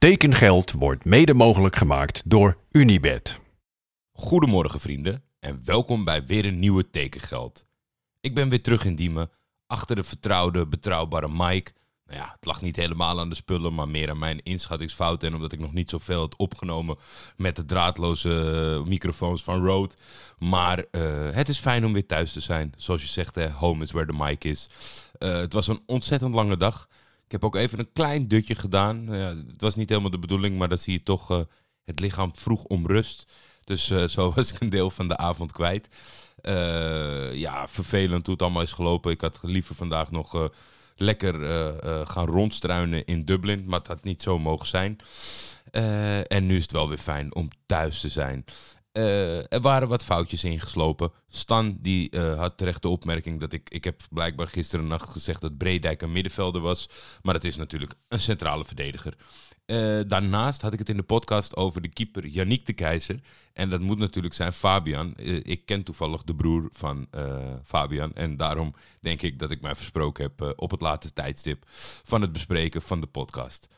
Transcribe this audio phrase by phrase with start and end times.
[0.00, 3.40] Tekengeld wordt mede mogelijk gemaakt door Unibed.
[4.12, 7.66] Goedemorgen vrienden en welkom bij weer een nieuwe Tekengeld.
[8.20, 9.30] Ik ben weer terug in Diemen,
[9.66, 11.72] achter de vertrouwde, betrouwbare Mike.
[12.06, 15.28] Nou ja, het lag niet helemaal aan de spullen, maar meer aan mijn inschattingsfouten.
[15.28, 16.98] En omdat ik nog niet zoveel had opgenomen
[17.36, 19.94] met de draadloze eh, microfoons van Rode.
[20.38, 22.72] Maar uh, het is fijn om weer thuis te zijn.
[22.76, 24.68] Zoals je zegt, home is where the mic is.
[25.18, 26.88] Uh, het was een ontzettend lange dag.
[27.30, 29.04] Ik heb ook even een klein dutje gedaan.
[29.04, 31.40] Ja, het was niet helemaal de bedoeling, maar dan zie je toch uh,
[31.84, 33.32] het lichaam vroeg om rust.
[33.64, 35.88] Dus uh, zo was ik een deel van de avond kwijt.
[36.42, 39.10] Uh, ja, vervelend hoe het allemaal is gelopen.
[39.10, 40.50] Ik had liever vandaag nog
[40.96, 41.34] lekker
[42.06, 44.98] gaan rondstruinen in Dublin, maar het had niet zo mogen zijn.
[46.26, 48.44] en nu is het wel weer fijn om thuis te zijn.
[48.92, 51.12] Uh, er waren wat foutjes ingeslopen.
[51.28, 53.70] Stan die uh, had terecht de opmerking dat ik...
[53.70, 56.88] Ik heb blijkbaar gisteren nacht gezegd dat Bredijk een middenvelder was.
[57.22, 59.14] Maar dat is natuurlijk een centrale verdediger.
[59.66, 63.20] Uh, daarnaast had ik het in de podcast over de keeper Yannick de Keizer.
[63.52, 65.16] En dat moet natuurlijk zijn Fabian.
[65.42, 67.08] ik ken toevallig de broer van
[67.64, 68.14] Fabian.
[68.14, 71.64] En daarom denk ik dat ik mij versproken heb op het laatste tijdstip...
[72.04, 73.68] van het bespreken van de podcast.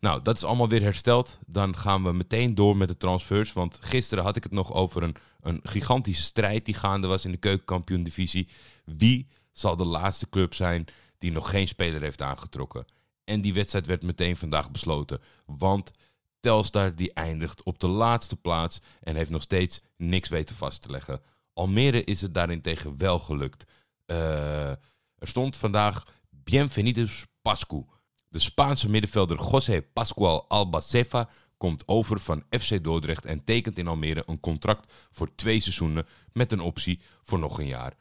[0.00, 1.38] Nou, dat is allemaal weer hersteld.
[1.46, 3.52] Dan gaan we meteen door met de transfers.
[3.52, 7.30] Want gisteren had ik het nog over een, een gigantische strijd die gaande was in
[7.30, 8.48] de keukenkampioen-divisie.
[8.84, 10.84] Wie zal de laatste club zijn
[11.18, 12.84] die nog geen speler heeft aangetrokken?
[13.24, 15.20] En die wedstrijd werd meteen vandaag besloten.
[15.46, 15.90] Want
[16.40, 20.90] Telstar die eindigt op de laatste plaats en heeft nog steeds niks weten vast te
[20.90, 21.20] leggen.
[21.52, 23.64] Almere is het daarentegen wel gelukt.
[24.06, 24.68] Uh,
[25.18, 27.84] er stond vandaag Bienvenidos Pascu.
[28.38, 34.22] De Spaanse middenvelder José Pascual Albacefa komt over van FC Dordrecht en tekent in Almere
[34.26, 37.96] een contract voor twee seizoenen met een optie voor nog een jaar.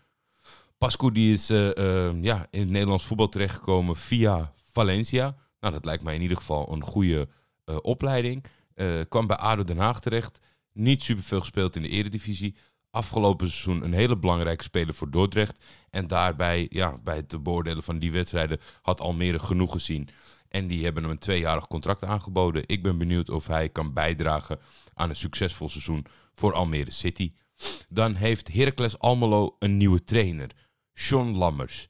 [0.78, 5.36] Pascu die is uh, uh, ja, in het Nederlands voetbal terechtgekomen via Valencia.
[5.60, 7.28] Nou, dat lijkt mij in ieder geval een goede
[7.66, 8.46] uh, opleiding.
[9.10, 10.40] kwam bij ADO Den Haag terecht.
[10.74, 12.56] Niet superveel gespeeld in de eredivisie
[12.98, 15.66] afgelopen seizoen een hele belangrijke speler voor Dordrecht.
[15.90, 20.10] En daarbij, ja, bij het beoordelen van die wedstrijden, had Almere genoeg gezien.
[20.50, 22.64] En die hebben hem een tweejarig contract aangeboden.
[22.66, 24.60] Ik ben benieuwd of hij kan bijdragen
[24.94, 27.32] aan een succesvol seizoen voor Almere City.
[27.90, 30.50] Dan heeft Heracles Almelo een nieuwe trainer,
[30.94, 31.88] Sean Lammers.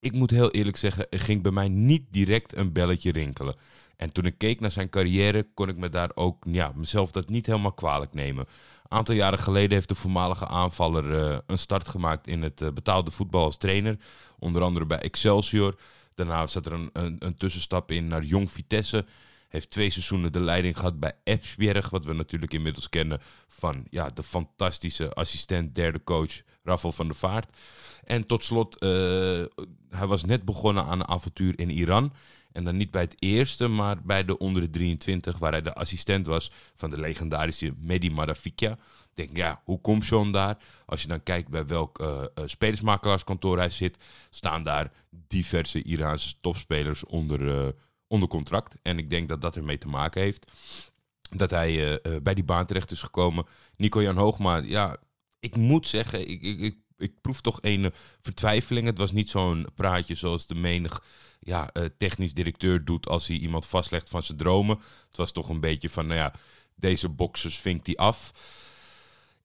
[0.00, 3.56] Ik moet heel eerlijk zeggen, er ging bij mij niet direct een belletje rinkelen.
[3.96, 7.28] En toen ik keek naar zijn carrière, kon ik me daar ook ja, mezelf dat
[7.28, 8.46] niet helemaal kwalijk nemen
[8.88, 13.10] aantal jaren geleden heeft de voormalige aanvaller uh, een start gemaakt in het uh, betaalde
[13.10, 13.98] voetbal als trainer.
[14.38, 15.74] Onder andere bij Excelsior.
[16.18, 19.04] Daarna zat er een, een, een, tussenstap in naar Jong Vitesse.
[19.48, 21.90] Heeft twee seizoenen de leiding gehad bij Epsberg.
[21.90, 27.16] Wat we natuurlijk inmiddels kennen van ja, de fantastische assistent, derde coach Raffel van der
[27.16, 27.56] Vaart.
[28.04, 28.88] En tot slot, uh,
[29.90, 32.12] hij was net begonnen aan een avontuur in Iran.
[32.52, 35.74] En dan niet bij het eerste, maar bij de onder de 23, waar hij de
[35.74, 38.78] assistent was van de legendarische Mehdi Marafikia.
[39.18, 40.56] Denk, ja, hoe komt Sean daar?
[40.86, 43.96] Als je dan kijkt bij welk uh, spelersmakelaarskantoor hij zit,
[44.30, 47.68] staan daar diverse Iraanse topspelers onder, uh,
[48.06, 48.74] onder contract.
[48.82, 50.52] En ik denk dat dat ermee te maken heeft
[51.30, 53.46] dat hij bij die baan terecht is gekomen.
[53.76, 54.96] Nico-Jan Hoogma, ja,
[55.40, 57.92] ik moet zeggen, ik, ik, ik, ik proef toch een
[58.22, 58.86] vertwijfeling.
[58.86, 61.04] Het was niet zo'n praatje zoals de menig
[61.40, 64.80] ja, technisch directeur doet als hij iemand vastlegt van zijn dromen.
[65.08, 66.32] Het was toch een beetje van, nou ja,
[66.74, 68.32] deze boxers vinkt hij af.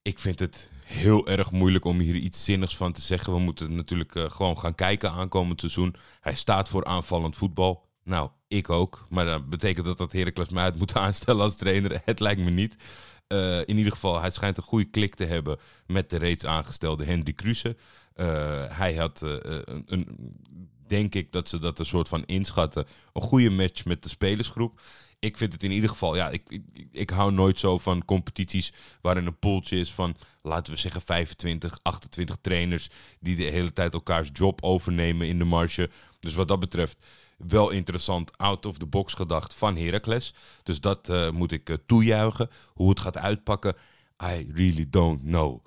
[0.04, 3.32] Ik vind het heel erg moeilijk om hier iets zinnigs van te zeggen.
[3.32, 5.94] We moeten natuurlijk uh, gewoon gaan kijken aankomend seizoen.
[6.20, 7.88] Hij staat voor aanvallend voetbal.
[8.02, 9.06] Nou, ik ook.
[9.08, 12.02] Maar dat betekent dat dat Heracles mij uit moet aanstellen als trainer.
[12.04, 12.76] Het lijkt me niet.
[13.28, 17.04] Uh, in ieder geval, hij schijnt een goede klik te hebben met de reeds aangestelde
[17.04, 17.76] Henry Kruse.
[18.16, 18.26] Uh,
[18.68, 20.36] hij had een, een,
[20.86, 22.86] denk ik dat ze dat een soort van inschatten.
[23.12, 24.80] Een goede match met de spelersgroep.
[25.18, 28.72] Ik vind het in ieder geval, ja, ik, ik, ik hou nooit zo van competities
[29.00, 32.88] waarin een pooltje is van, laten we zeggen, 25, 28 trainers
[33.20, 35.90] die de hele tijd elkaars job overnemen in de marge.
[36.18, 37.06] Dus wat dat betreft,
[37.38, 40.34] wel interessant, out of the box gedacht van Heracles.
[40.62, 42.50] Dus dat uh, moet ik uh, toejuichen.
[42.72, 43.76] Hoe het gaat uitpakken,
[44.22, 45.64] I really don't know.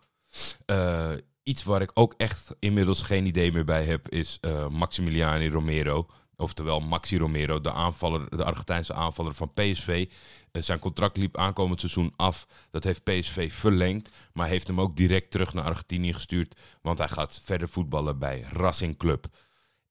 [0.65, 1.11] Uh,
[1.47, 6.07] iets waar ik ook echt inmiddels geen idee meer bij heb, is uh, Maximiliani Romero.
[6.35, 10.05] Oftewel Maxi Romero, de, aanvaller, de Argentijnse aanvaller van PSV.
[10.51, 12.47] Uh, zijn contract liep aankomend seizoen af.
[12.71, 14.09] Dat heeft PSV verlengd.
[14.33, 16.55] Maar heeft hem ook direct terug naar Argentinië gestuurd.
[16.81, 19.27] Want hij gaat verder voetballen bij Racing Club.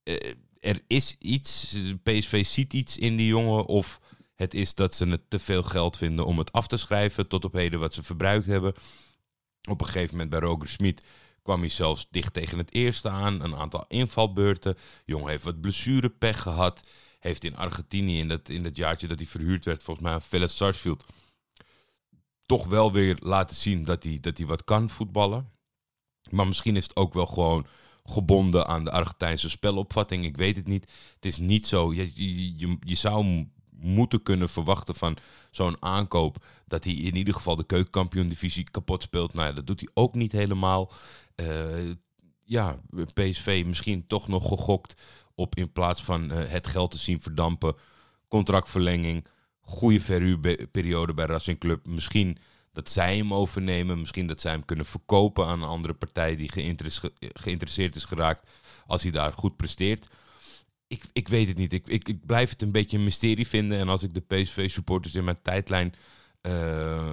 [0.04, 0.16] Uh,
[0.60, 3.66] er is iets, PSV ziet iets in die jongen.
[3.66, 4.00] Of
[4.34, 7.28] het is dat ze het te veel geld vinden om het af te schrijven.
[7.28, 8.74] Tot op heden wat ze verbruikt hebben.
[9.68, 11.04] Op een gegeven moment bij Roger Smit
[11.46, 13.42] kwam hij zelfs dicht tegen het eerste aan.
[13.42, 14.76] Een aantal invalbeurten.
[15.04, 16.88] Jong heeft wat blessurepech gehad.
[17.18, 20.22] heeft in Argentinië, in dat, in dat jaartje dat hij verhuurd werd, volgens mij aan
[20.22, 21.04] Vélez Sarsfield,
[22.46, 25.50] toch wel weer laten zien dat hij, dat hij wat kan voetballen.
[26.30, 27.66] Maar misschien is het ook wel gewoon
[28.04, 30.24] gebonden aan de Argentijnse spelopvatting.
[30.24, 30.90] Ik weet het niet.
[31.14, 31.92] Het is niet zo.
[31.94, 35.16] Je, je, je, zou moeten kunnen verwachten van
[35.50, 39.34] zo'n aankoop dat hij in ieder geval de keukenkampioen-divisie kapot speelt.
[39.34, 40.92] Nou ja, dat doet hij ook niet helemaal.
[41.36, 41.94] Uh,
[42.42, 42.76] ja,
[43.14, 45.02] PSV misschien toch nog gegokt
[45.34, 47.74] op in plaats van uh, het geld te zien verdampen.
[48.28, 49.26] Contractverlenging,
[49.60, 51.86] goede verhuurperiode bij Racing Club.
[51.86, 52.38] Misschien
[52.76, 53.98] dat zij hem overnemen.
[53.98, 56.50] Misschien dat zij hem kunnen verkopen aan een andere partij die
[57.18, 58.50] geïnteresseerd is geraakt
[58.86, 60.06] als hij daar goed presteert.
[60.86, 61.72] Ik, ik weet het niet.
[61.72, 63.78] Ik, ik, blijf het een beetje een mysterie vinden.
[63.78, 65.94] En als ik de PSV-supporters in mijn tijdlijn
[66.42, 67.12] uh,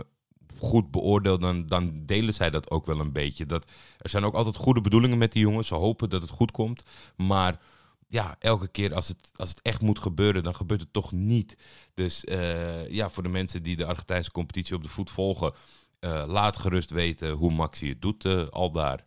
[0.58, 3.46] goed beoordeel, dan, dan delen zij dat ook wel een beetje.
[3.46, 3.66] Dat,
[3.98, 5.68] er zijn ook altijd goede bedoelingen met die jongens.
[5.68, 6.84] Ze hopen dat het goed komt.
[7.16, 7.60] Maar
[8.08, 11.58] ja, elke keer als het, als het echt moet gebeuren, dan gebeurt het toch niet.
[11.94, 15.54] Dus uh, ja, voor de mensen die de Argentijnse competitie op de voet volgen,
[16.00, 19.04] uh, laat gerust weten hoe Maxi het doet uh, al daar.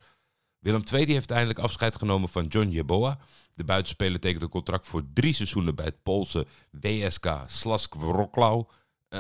[0.58, 3.18] Willem II die heeft eindelijk afscheid genomen van John Jeboa.
[3.54, 8.68] De buitenspeler tekent een contract voor drie seizoenen bij het Poolse WSK Slask Wroclaw.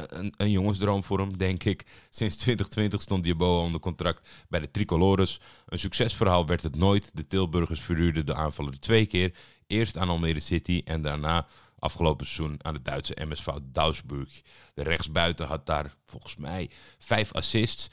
[0.08, 1.84] Een, een, jongensdroom voor hem, denk ik.
[2.10, 5.40] Sinds 2020 stond Jeboa onder contract bij de Tricolores.
[5.66, 7.10] Een succesverhaal werd het nooit.
[7.14, 9.34] De Tilburgers verhuurden de aanvaller twee keer.
[9.66, 11.46] Eerst aan Almere City en daarna
[11.78, 14.42] afgelopen seizoen aan de Duitse MSV Duisburg.
[14.74, 17.88] De rechtsbuiten had daar volgens mij vijf assists.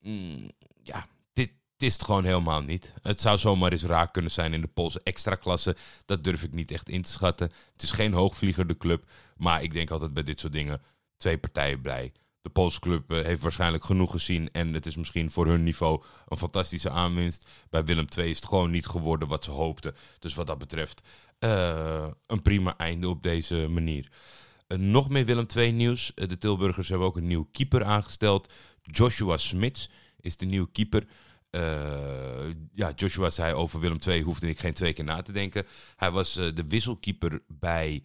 [0.00, 0.50] Mm,
[0.82, 2.92] ja, dit, is het gewoon helemaal niet.
[3.02, 5.76] Het zou zomaar eens raak kunnen zijn in de Poolse extraklasse.
[6.04, 7.50] Dat durf ik niet echt in te schatten.
[7.72, 9.04] Het is geen hoogvlieger, de club.
[9.36, 10.82] Maar ik denk altijd bij dit soort dingen
[11.20, 12.12] twee partijen blij.
[12.42, 14.50] De Poolse club eh, heeft waarschijnlijk genoeg gezien.
[14.52, 17.48] En het is misschien voor hun niveau een fantastische aanwinst.
[17.70, 19.94] Bij Willem II is het gewoon niet geworden wat ze hoopten.
[20.18, 21.02] Dus wat dat betreft
[21.40, 24.08] uh, een prima einde op deze manier.
[24.68, 26.12] Uh, nog meer Willem II nieuws.
[26.14, 28.52] de Tilburgers hebben ook een nieuw keeper aangesteld.
[28.82, 29.90] Joshua Smits
[30.20, 31.06] is de nieuwe keeper.
[32.74, 35.66] ja, Joshua zei over Willem II hoefde ik geen twee keer na te denken.
[35.96, 38.02] Hij was de wisselkeeper bij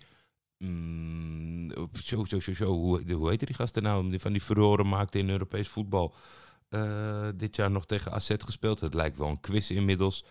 [0.58, 1.72] Mm,
[2.04, 2.66] zo, zo, zo, zo.
[2.66, 4.20] Hoe, hoe heette die gasten nou?
[4.20, 6.16] Van die verloren maakte in Europees voetbal.
[6.70, 8.80] Uh, dit jaar nog tegen AZ gespeeld.
[8.80, 10.26] Het lijkt wel een quiz inmiddels.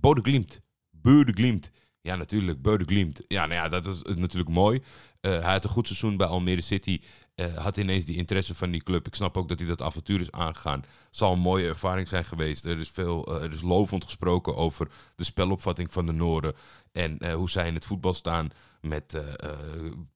[0.00, 0.60] Bode Glimt.
[0.90, 1.70] Bode Glimt.
[2.06, 2.62] Ja, natuurlijk.
[2.62, 3.20] Bode Glimt.
[3.28, 4.78] Ja, nou ja, dat is natuurlijk mooi.
[5.20, 7.00] Uh, hij had een goed seizoen bij Almere City.
[7.36, 9.06] Uh, had ineens die interesse van die club.
[9.06, 10.84] Ik snap ook dat hij dat avontuur is aangegaan.
[11.10, 12.64] Zal een mooie ervaring zijn geweest.
[12.64, 16.54] Er is veel, er is lovend gesproken over de spelopvatting van de Noorden.
[16.92, 18.50] En hoe zij in het voetbal staan
[18.80, 19.20] met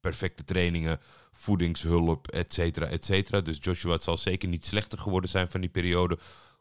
[0.00, 1.00] perfecte trainingen,
[1.32, 3.40] voedingshulp, et cetera, et cetera.
[3.40, 6.18] Dus Joshua zal zeker niet slechter geworden zijn van die periode.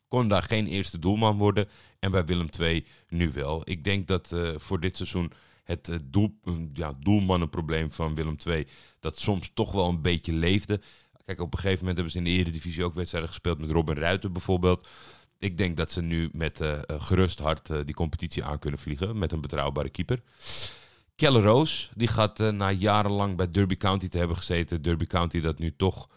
[0.10, 1.70] Kon daar geen eerste doelman worden.
[2.00, 3.62] En bij Willem II nu wel.
[3.64, 5.32] Ik denk dat uh, voor dit seizoen
[5.64, 6.40] het doel,
[6.74, 8.68] ja, doelmannenprobleem van Willem II...
[9.00, 10.82] dat soms toch wel een beetje leefde.
[11.26, 13.60] Kijk, op een gegeven moment hebben ze in de Eredivisie ook wedstrijden gespeeld...
[13.60, 14.88] met Robin Ruiter bijvoorbeeld.
[15.40, 19.18] Ik denk dat ze nu met gerust hart die competitie aan kunnen vliegen...
[19.18, 20.22] met een betrouwbare keeper.
[21.16, 24.82] Keller Roos, die gaat na jarenlang bij Derby County te hebben gezeten.
[24.82, 26.10] Derby County dat nu toch...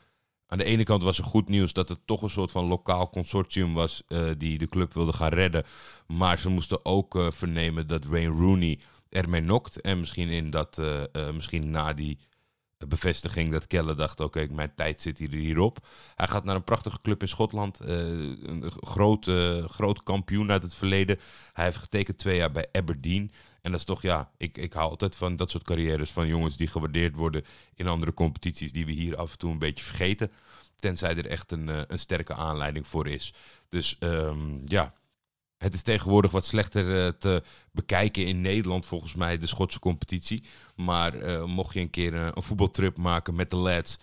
[0.52, 3.08] Aan de ene kant was er goed nieuws dat het toch een soort van lokaal
[3.08, 5.64] consortium was uh, die de club wilde gaan redden.
[6.06, 8.78] Maar ze moesten ook uh, vernemen dat Wayne Rooney
[9.08, 9.80] ermee nokt.
[9.80, 10.82] En misschien, in dat,
[11.34, 12.18] misschien na die
[12.88, 15.86] bevestiging dat Keller dacht: oké, mijn tijd zit hier hierop.
[16.14, 17.78] Hij gaat naar een prachtige club in Schotland.
[17.80, 19.30] een groot,
[19.66, 21.18] groot kampioen uit het verleden.
[21.52, 23.32] Hij heeft getekend twee jaar bij Aberdeen.
[23.62, 26.56] En dat is toch, ja, ik, ik hou altijd van dat soort carrières van jongens
[26.56, 30.30] die gewaardeerd worden in andere competities die we hier af en toe een beetje vergeten.
[30.76, 33.34] Tenzij er echt een, eh, een sterke aanleiding voor is.
[33.68, 34.92] Dus um, ja,
[35.62, 40.42] het is tegenwoordig wat slechter uh, te bekijken in Nederland, volgens mij, de Schotse competitie.
[40.76, 43.98] Maar uh, mocht je een keer uh, een voetbaltrip maken met de lads.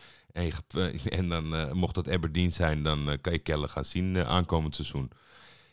[1.03, 5.11] En, dan mocht dat Aberdeen zijn, dan kan je Kellen gaan zien aankomend seizoen.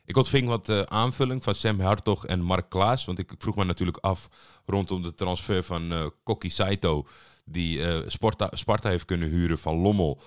[0.05, 3.05] Ik ontving wat aanvulling van Sam Hartog en Mark Klaas.
[3.05, 4.29] Want ik, vroeg me natuurlijk af
[4.65, 6.07] rondom de transfer van uh,
[6.39, 7.07] Saito.
[7.45, 10.21] Die Sparta, Sparta, heeft kunnen huren van Lommel.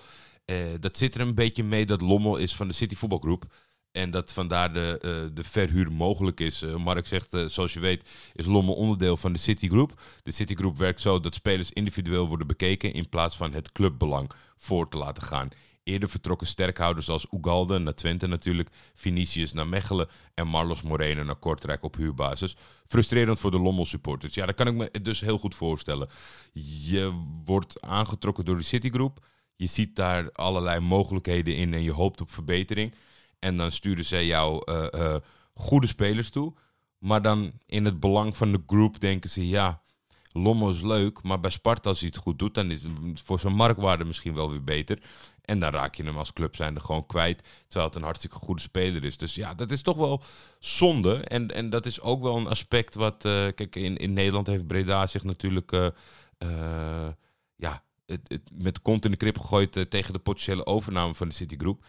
[0.80, 3.44] dat zit er een beetje mee dat Lommel is van de City Voetbalgroep.
[3.92, 6.64] En dat vandaar de, de verhuur mogelijk is.
[6.76, 10.02] Mark zegt, zoals je weet, is Lommel onderdeel van de City Group.
[10.22, 14.30] De City Group werkt zo dat spelers individueel worden bekeken in plaats van het clubbelang
[14.56, 15.48] voor te laten gaan.
[15.82, 21.36] Eerder vertrokken sterkhouders als Ugalde naar Twente natuurlijk, Vinicius naar Mechelen en Marlos Moreno naar
[21.36, 22.56] Kortrijk op huurbasis.
[22.86, 24.34] Frustrerend voor de Lommel supporters.
[24.34, 26.08] Ja, dat kan ik me dus heel goed voorstellen.
[26.52, 27.12] Je
[27.44, 29.26] wordt aangetrokken door de Citigroup.
[29.56, 32.94] Je ziet daar allerlei mogelijkheden in en je hoopt op verbetering.
[33.40, 35.16] En dan sturen zij jou uh, uh,
[35.54, 36.54] goede spelers toe.
[36.98, 39.82] Maar dan in het belang van de groep denken ze, ja,
[40.32, 42.92] Lommo is leuk, maar bij Sparta als hij het goed doet, dan is het
[43.24, 45.02] voor zijn marktwaarde misschien wel weer beter.
[45.44, 48.60] En dan raak je hem als club zijnde gewoon kwijt, terwijl het een hartstikke goede
[48.60, 49.16] speler is.
[49.16, 50.22] Dus ja, dat is toch wel
[50.58, 51.14] zonde.
[51.14, 54.66] En, en dat is ook wel een aspect wat, eh, kijk, in, in Nederland heeft
[54.66, 55.86] Breda zich natuurlijk, eh,
[56.38, 57.12] eh,
[57.56, 57.82] ja,
[58.52, 61.84] met kont in de krip gegooid eh, tegen de potentiële overname van de Citigroup.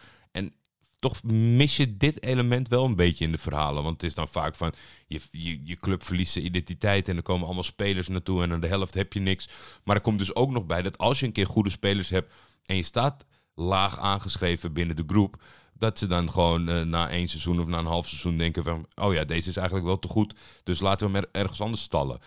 [1.02, 3.82] Toch mis je dit element wel een beetje in de verhalen.
[3.82, 4.72] Want het is dan vaak van,
[5.06, 8.60] je, je, je club verliest zijn identiteit en er komen allemaal spelers naartoe en aan
[8.60, 9.48] de helft heb je niks.
[9.84, 12.32] Maar er komt dus ook nog bij dat als je een keer goede spelers hebt
[12.64, 15.42] en je staat laag aangeschreven binnen de groep,
[15.74, 18.86] dat ze dan gewoon eh, na één seizoen of na een half seizoen denken van,
[18.94, 21.82] oh ja, deze is eigenlijk wel te goed, dus laten we hem er- ergens anders
[21.82, 22.20] stallen.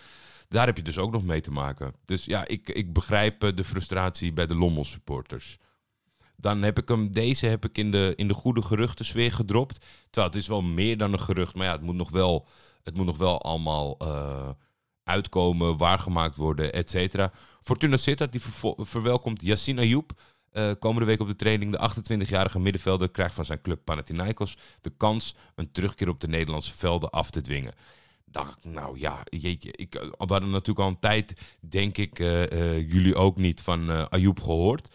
[0.48, 1.94] Daar heb je dus ook nog mee te maken.
[2.04, 5.58] Dus ja, ik, ik begrijp eh, de frustratie bij de Lommel supporters.
[6.36, 9.78] Dan heb ik hem, deze heb ik in de, in de goede geruchtensfeer gedropt.
[10.10, 11.54] Terwijl het is wel meer dan een gerucht.
[11.54, 12.46] Maar ja, het moet nog wel,
[12.82, 14.48] het moet nog wel allemaal eh,
[15.04, 17.32] uitkomen, waargemaakt worden, et cetera.
[17.62, 18.40] Fortuna Sittard die
[18.76, 20.12] verwelkomt Yassine Ayoub.
[20.50, 21.72] Eh, komende week op de training.
[21.72, 21.90] De
[22.24, 27.10] 28-jarige middenvelder krijgt van zijn club Panathinaikos de kans een terugkeer op de Nederlandse velden
[27.10, 27.74] af te dwingen.
[28.24, 29.72] Dacht, nou ja, jeetje.
[29.72, 32.18] Ik, eh, we hadden natuurlijk al een tijd, denk ik,
[32.88, 34.94] jullie ook niet van Ayoub gehoord.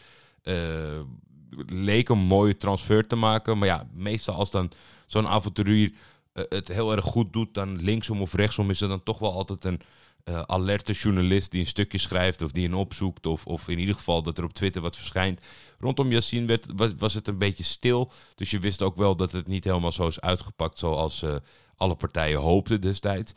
[1.68, 3.58] Leek een mooie transfer te maken.
[3.58, 4.72] Maar ja, meestal als dan
[5.06, 5.92] zo'n avonturier
[6.34, 9.34] eh, het heel erg goed doet, dan linksom of rechtsom is er dan toch wel
[9.34, 9.82] altijd een
[10.24, 13.26] eh, alerte journalist die een stukje schrijft of die een opzoekt.
[13.26, 15.42] Of, of in ieder geval dat er op Twitter wat verschijnt.
[15.80, 18.12] Rondom Yassine werd, was, was het een beetje stil.
[18.36, 21.36] Dus je wist ook wel dat het niet helemaal zo is uitgepakt zoals eh,
[21.76, 23.34] alle partijen hoopten destijds.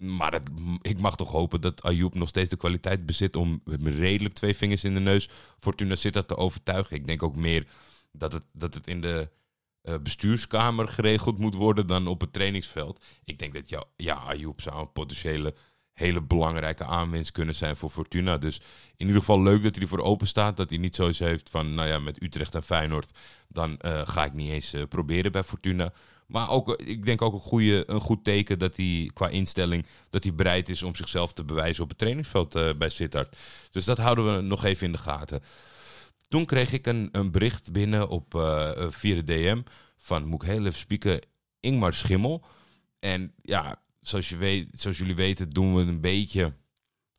[0.00, 0.40] Maar
[0.82, 4.84] ik mag toch hopen dat Ayoub nog steeds de kwaliteit bezit om redelijk twee vingers
[4.84, 5.28] in de neus
[5.58, 6.96] Fortuna Sittard te overtuigen.
[6.96, 7.66] Ik denk ook meer
[8.12, 9.30] dat het, dat het in de
[9.82, 13.04] eh, bestuurskamer geregeld moet worden dan op het trainingsveld.
[13.24, 15.54] Ik denk dat ja, ja, Ayoub zou een potentiële
[16.00, 18.38] hele belangrijke aanwinst kunnen zijn voor Fortuna.
[18.38, 18.60] Dus
[18.96, 20.56] in ieder geval leuk dat hij ervoor open staat.
[20.56, 24.24] Dat hij niet zoiets heeft van, nou ja, met Utrecht en Feyenoord, dan eh, ga
[24.24, 25.92] ik niet eens eh, proberen bij Fortuna.
[26.26, 29.86] Maar ook, eh, ik denk ook een, goede, een goed teken dat hij qua instelling
[30.10, 33.36] dat hij bereid is om zichzelf te bewijzen op het trainingsveld bij Sittard.
[33.70, 35.42] Dus dat houden we nog even in de gaten.
[36.28, 38.26] Toen kreeg ik een, een bericht binnen op
[38.88, 39.62] via de DM
[39.96, 41.20] van, moet ik heel even spieken,
[41.60, 42.44] Ingmar Schimmel.
[42.98, 46.52] En ja, zoals, je weet, zoals jullie weten doen we een beetje,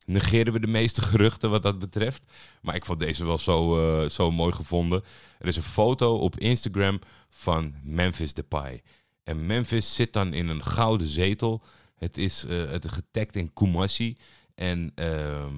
[0.06, 2.22] negeren we de meeste geruchten wat dat betreft.
[2.62, 5.02] Maar ik vond deze wel zo, eh, zo mooi gevonden.
[5.38, 8.82] Er is een foto op Instagram van Memphis Depay.
[9.22, 11.62] En Memphis zit dan in een gouden zetel.
[11.96, 14.16] Het is, eh, het getagd in Kumasi.
[14.54, 15.52] En ehm,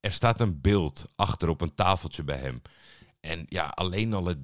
[0.00, 2.62] er staat een beeld achter op een tafeltje bij hem.
[3.20, 4.38] En ja, alleen al het,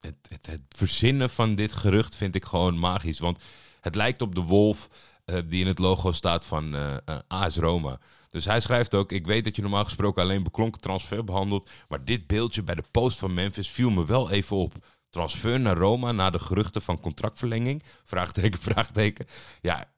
[0.00, 3.18] het, het, het verzinnen van dit gerucht vind ik gewoon magisch.
[3.18, 3.42] Want
[3.80, 4.88] het lijkt op de wolf
[5.24, 7.98] eh, die in het logo staat van eh, eh, AS Roma.
[8.30, 11.70] Dus hij schrijft ook: Ik weet dat je normaal gesproken alleen beklonken transfer behandelt.
[11.88, 14.74] Maar dit beeldje bij de post van Memphis viel me wel even op.
[15.10, 17.82] Transfer naar Roma na de geruchten van contractverlenging?
[18.04, 19.26] Vraagteken, vraagteken.
[19.60, 19.88] Ja,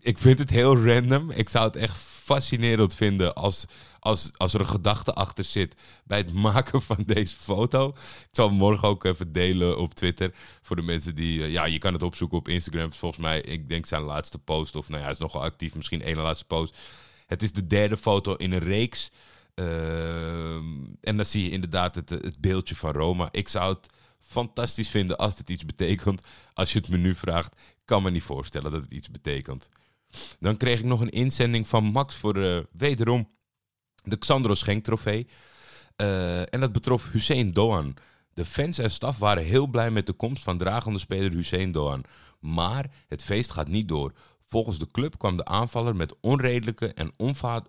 [0.00, 1.30] ik vind het heel random.
[1.30, 3.66] Ik zou het echt fascinerend vinden als,
[4.00, 7.88] als, als er een gedachte achter zit bij het maken van deze foto.
[7.88, 10.34] Ik zal hem morgen ook even delen op Twitter.
[10.62, 11.42] Voor de mensen die...
[11.42, 12.92] eh, ja, je kan het opzoeken op Instagram.
[12.92, 14.76] Volgens mij, ik denk zijn laatste post.
[14.76, 15.74] Of nou ja, hij is nogal actief.
[15.74, 16.76] Misschien één laatste post.
[17.26, 19.10] Het is de derde foto in een reeks.
[19.54, 23.28] Ehm, en dan zie je inderdaad het, beeldje van Roma.
[23.30, 23.86] Ik zou het
[24.20, 26.22] fantastisch vinden als dit iets betekent.
[26.54, 29.68] Als je het me nu vraagt, kan me niet voorstellen dat het iets betekent.
[30.40, 33.28] Dan kreeg ik nog een inzending van Max voor eh, wederom
[34.08, 35.26] de Xandro Schenk trofee.
[35.96, 37.96] Eh, en dat betrof Hussein Doan.
[38.34, 42.04] De fans en staf waren heel blij met de komst van dragende speler Hussein Doan.
[42.40, 44.12] Maar het feest gaat niet door.
[44.44, 47.12] Volgens de club kwam de aanvaller met onredelijke en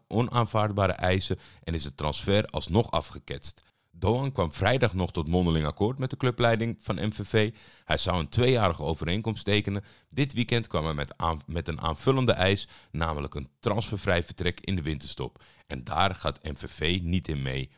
[0.08, 3.62] onaanvaardbare eisen en is het transfer alsnog afgeketst.
[4.00, 7.52] Doan kwam vrijdag nog tot mondeling akkoord met de clubleiding van MVV.
[7.86, 9.84] Hij zou een tweejarige overeenkomst tekenen.
[10.10, 11.14] Dit weekend kwam hij met,
[11.46, 15.44] met een aanvullende eis, namelijk een transfervrij vertrek in de winterstop.
[15.68, 17.70] En daar gaat MVV niet in mee.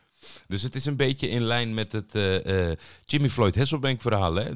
[0.46, 4.34] Dus het is een beetje in lijn met het eh, eh, Jimmy Floyd Hasselbank verhaal.
[4.34, 4.48] Hè?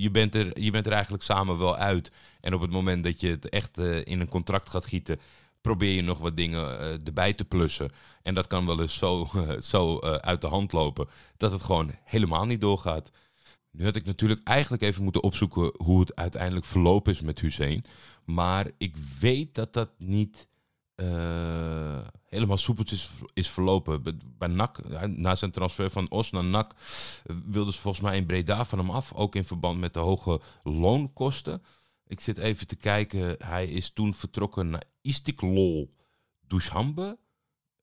[0.00, 2.10] Je, bent er, je bent er eigenlijk samen wel uit.
[2.40, 5.20] En op het moment dat je het echt eh, in een contract gaat gieten,
[5.60, 7.90] probeer je nog wat dingen eh, erbij te plussen.
[8.22, 9.28] En dat kan wel eens zo,
[9.60, 13.10] zo eh, uit de hand lopen dat het gewoon helemaal niet doorgaat.
[13.70, 17.84] Nu had ik natuurlijk eigenlijk even moeten opzoeken hoe het uiteindelijk verlopen is met Hussein.
[18.24, 20.48] Maar ik weet dat dat niet
[20.94, 24.02] eh, helemaal soepeltjes is verlopen.
[24.38, 26.74] Bij- NAC, na zijn transfer van Os naar NAC,
[27.44, 29.12] wilden ze volgens mij in Breda van hem af.
[29.14, 31.62] Ook in verband met de hoge loonkosten.
[32.08, 33.36] Ik zit even te kijken.
[33.44, 35.88] Hij is toen vertrokken naar Istiklol
[36.46, 37.18] Dushanbe.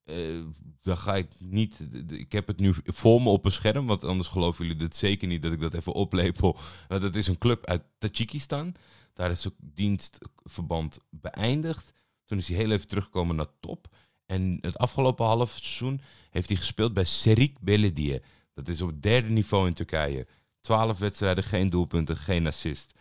[0.06, 0.44] Uh,
[0.82, 1.80] daar ga ik niet.
[2.08, 5.28] Ik heb het nu voor me op een scherm, want anders geloven jullie het zeker
[5.28, 6.58] niet dat ik dat even oplepel.
[6.88, 8.76] Het is een club uit Tajikistan.
[9.14, 11.94] Daar is ook dienstverband beëindigd.
[12.26, 13.88] Toen is hij heel even teruggekomen naar top.
[14.26, 18.22] En het afgelopen half seizoen heeft hij gespeeld bij Serik Belediye.
[18.54, 20.28] Dat is op derde niveau in Turkije.
[20.62, 22.94] Twaalf wedstrijden, geen doelpunten, geen assist.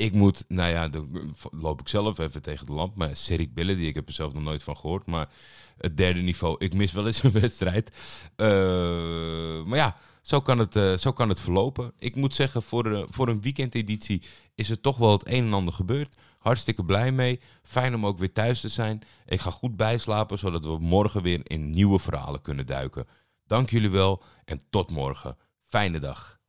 [0.00, 2.96] Ik moet, nou ja, dan loop ik zelf even tegen de lamp.
[2.96, 5.06] Maar Serik Belediye, ik heb er zelf nog nooit van gehoord.
[5.06, 5.28] Maar
[5.76, 7.90] het derde niveau, ik mis wel eens een wedstrijd.
[8.36, 11.92] Uh, maar ja, zo kan, het, uh, zo kan het verlopen.
[11.98, 14.22] Ik moet zeggen, voor, de, voor een weekendeditie
[14.54, 16.18] is er toch wel het een en ander gebeurd.
[16.38, 17.40] Hartstikke blij mee.
[17.62, 19.02] Fijn om ook weer thuis te zijn.
[19.26, 23.06] Ik ga goed bijslapen, zodat we morgen weer in nieuwe verhalen kunnen duiken.
[23.46, 25.36] Dank jullie wel en tot morgen.
[25.64, 26.39] Fijne dag.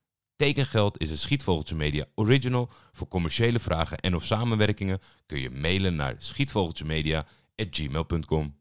[0.42, 2.70] Tekengeld is een Schietvogeltje Media original.
[2.92, 8.61] Voor commerciële vragen en of samenwerkingen kun je mailen naar schietvogeltjemedia.gmail.com.